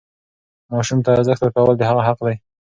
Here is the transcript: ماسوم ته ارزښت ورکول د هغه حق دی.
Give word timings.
ماسوم 0.71 0.99
ته 1.05 1.09
ارزښت 1.15 1.41
ورکول 1.43 1.75
د 1.77 1.83
هغه 1.89 2.01
حق 2.07 2.19
دی. 2.25 2.35